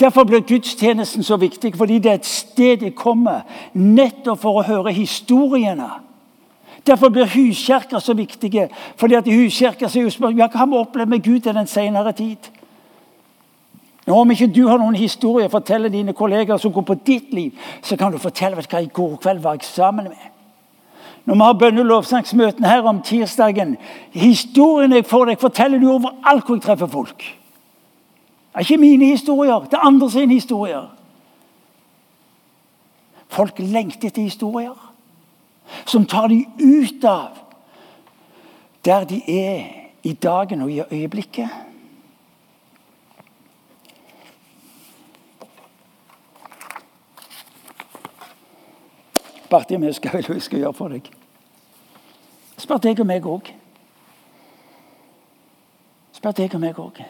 [0.00, 4.66] Derfor blir gudstjenesten så viktig, fordi det er et sted jeg kommer nettopp for å
[4.66, 5.88] høre historiene.
[6.86, 8.68] Derfor blir huskirker så viktige.
[8.96, 11.46] fordi at i huskjerker så er jo spørsmålet ja, hva har vi opplevd med Gud
[11.46, 12.50] i den senere tid.
[14.06, 17.34] Nå, om ikke du har noen historie å fortelle dine kolleger som går på ditt
[17.34, 20.30] liv, så kan du fortelle hva i går kveld var jeg sammen med.
[21.24, 23.76] Når vi har bønnelovsangsmøtene her om tirsdagen
[24.10, 27.22] Historien jeg får deg, forteller du overalt hvor jeg treffer folk.
[27.22, 30.88] Det er ikke mine historier, det er andre sine historier.
[33.32, 34.74] Folk lengter etter historier
[35.86, 37.38] som tar de ut av
[38.84, 39.62] der de er
[40.02, 41.48] i dagen og i øyeblikket.
[49.52, 51.10] Bartim, skal hva jeg skal gjøre for deg.
[52.60, 53.52] Spør deg og meg òg.
[56.16, 57.02] Spør deg og meg òg.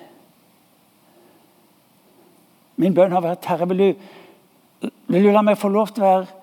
[2.83, 6.09] Min bønn har vært Herre, vil du, vil du la meg få lov til å
[6.09, 6.39] være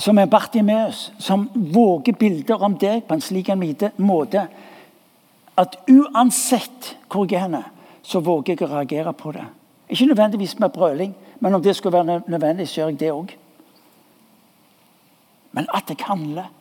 [0.00, 3.60] som en Bartimeus, som våger bilder om deg på en slik en
[4.00, 4.46] måte
[5.60, 7.62] at uansett hvor jeg er henne,
[8.02, 9.44] så våger jeg å reagere på det.
[9.92, 13.34] Ikke nødvendigvis med brøling, men om det skulle være nødvendig, så gjør jeg det òg.
[15.52, 16.52] Men at jeg handler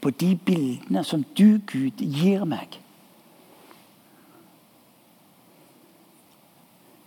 [0.00, 2.78] på de bildene som du, Gud, gir meg.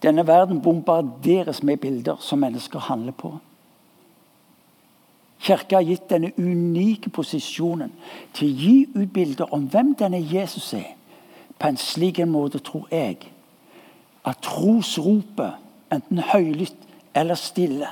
[0.03, 3.37] Denne verden bombarderes med bilder som mennesker handler på.
[5.39, 7.91] Kirka har gitt denne unike posisjonen
[8.33, 10.93] til å gi ut bilder om hvem denne Jesus er.
[11.59, 13.31] På en slik måte tror jeg
[14.25, 15.61] at trosropet,
[15.93, 17.87] enten høylytt eller stille,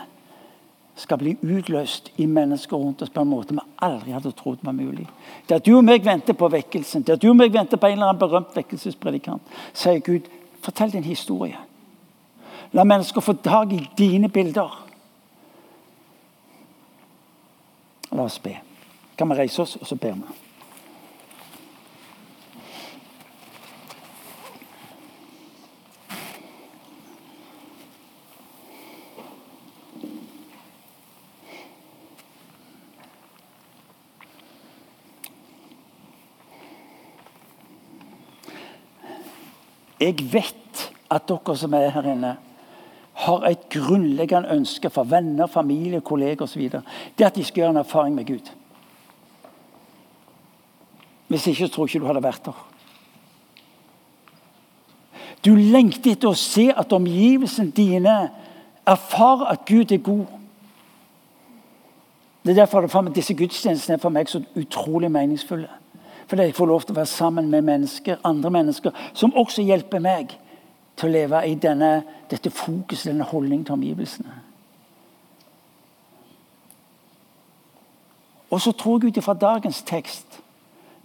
[0.95, 4.75] skal bli utløst i mennesker rundt oss på en måte vi aldri hadde trodd var
[4.77, 5.07] mulig.
[5.49, 8.11] At du og meg venter på vekkelsen, at du og meg venter på en eller
[8.11, 9.41] annen berømt vekkelsespredikant,
[9.73, 10.29] sier Gud,
[10.61, 11.57] fortell din historie.
[12.73, 14.79] La mennesker få tak i dine bilder.
[18.13, 18.55] La oss be.
[19.17, 20.42] Kan vi reise oss, og så ber vi?
[40.03, 42.33] Jeg vet at dere som er her inne,
[43.23, 46.65] har et grunnleggende ønske for venner, familie, kolleger osv.
[47.17, 48.49] Det at de skal gjøre en erfaring med Gud.
[51.27, 52.63] Hvis ikke, så tror jeg ikke du hadde vært der.
[55.45, 58.15] Du lengter etter å se at omgivelsene dine
[58.87, 60.25] erfarer at Gud er god.
[62.43, 65.69] Det er derfor disse gudstjenestene er for meg så utrolig meningsfulle.
[66.27, 70.03] Fordi jeg får lov til å være sammen med mennesker, andre mennesker som også hjelper
[70.03, 70.37] meg
[70.95, 71.91] til å leve i denne,
[72.29, 74.39] dette fokuset, denne holdningen til omgivelsene.
[78.53, 80.39] Og så tror jeg ut ifra dagens tekst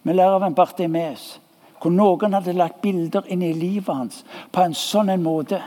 [0.02, 1.38] Vi lærer av en Bartimeus
[1.78, 4.22] hvor noen hadde lagt bilder inn i livet hans
[4.54, 5.60] på en sånn en måte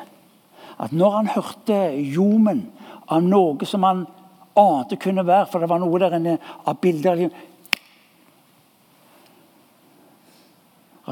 [0.82, 2.66] at når han hørte ljomen
[3.08, 4.02] av noe som han
[4.58, 6.38] ante kunne være, for det var noe der inne
[6.68, 7.38] av bilder av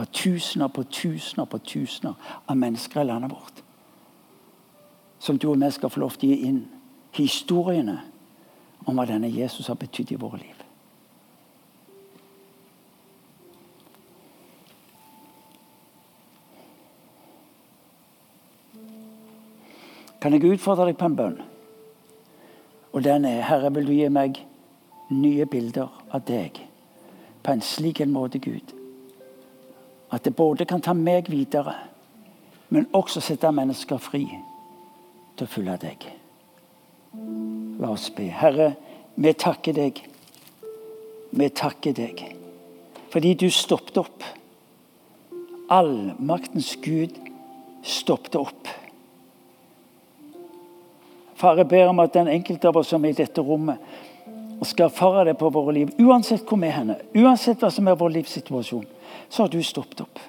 [0.06, 2.14] tusener på tusener på tusener
[2.46, 3.64] av mennesker i landet vårt.
[5.20, 6.64] Som du og vi skal få lov til å gi inn
[7.16, 8.00] historiene
[8.86, 10.56] om hva denne Jesus har betydd i våre liv.
[20.20, 21.38] Kan jeg utfordre deg på en bønn?
[22.92, 24.42] Og den er Herre, vil du gi meg
[25.10, 26.60] nye bilder av deg
[27.44, 28.74] på en slik en måte, Gud,
[30.10, 31.76] at det både kan ta meg videre,
[32.70, 34.26] men også sette mennesker fri
[35.38, 36.08] til å følge deg.
[37.80, 38.28] La oss be.
[38.30, 38.74] Herre,
[39.16, 40.04] vi takker deg.
[41.30, 42.28] Vi takker deg
[43.10, 44.26] fordi du stoppet opp.
[45.74, 47.16] Allmaktens Gud
[47.82, 48.70] stoppet opp.
[51.34, 53.82] Far, jeg ber om at den enkelte av oss som er i dette rommet,
[54.62, 55.94] skal erfare det på våre liv.
[55.98, 58.86] Uansett hvor vi er henne, uansett hva som er vår livssituasjon
[59.30, 60.20] så har du stoppet opp.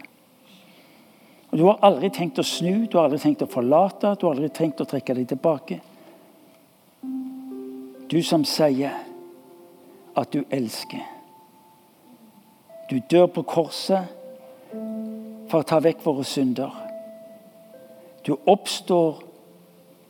[1.50, 4.34] Og Du har aldri tenkt å snu, du har aldri tenkt å forlate, du har
[4.36, 5.80] aldri tenkt å trekke deg tilbake.
[8.10, 8.94] Du som sier
[10.16, 11.02] at du elsker.
[12.90, 14.10] Du dør på korset
[15.50, 16.70] for å ta vekk våre synder.
[18.26, 19.22] Du oppstår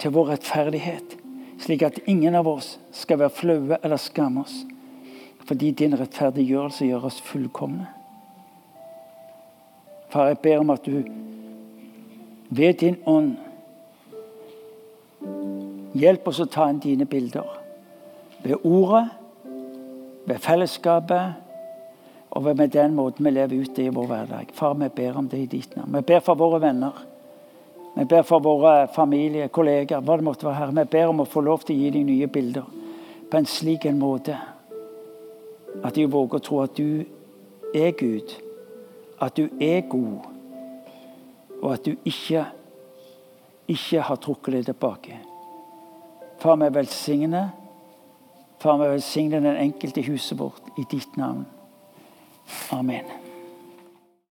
[0.00, 1.16] til vår rettferdighet,
[1.60, 4.62] slik at ingen av oss skal være flaue eller skamme oss.
[5.44, 7.88] Fordi din rettferdiggjørelse gjør oss fullkomne.
[10.10, 11.02] Far, jeg ber om at du
[12.50, 13.36] ved din ånd
[15.94, 17.46] hjelper oss å ta inn dine bilder.
[18.42, 19.04] Ved ordet,
[20.26, 21.46] ved fellesskapet
[22.30, 24.50] og ved den måten vi lever ut det i vår hverdag.
[24.54, 25.94] Far, vi ber om det i ditt navn.
[25.94, 27.06] Vi ber for våre venner.
[27.94, 30.54] Vi ber for våre familie, kolleger, hva det måtte være.
[30.54, 30.74] her.
[30.74, 32.66] Vi ber om å få lov til å gi dem nye bilder
[33.30, 34.34] på en slik en måte
[35.84, 37.04] at de våger å tro at du
[37.74, 38.49] er Gud
[39.20, 40.28] at du er god,
[41.62, 42.44] og at du ikke,
[43.68, 45.18] ikke har trukket deg tilbake.
[46.40, 47.50] Far, vi velsigne.
[48.60, 51.44] Far, vi velsigne den enkelte i huset vårt i ditt navn.
[52.72, 53.29] Amen.